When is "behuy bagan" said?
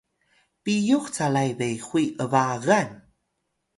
1.59-2.89